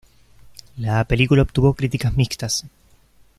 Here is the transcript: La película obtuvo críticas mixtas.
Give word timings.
La 0.77 1.03
película 1.03 1.43
obtuvo 1.43 1.75
críticas 1.75 2.15
mixtas. 2.17 2.65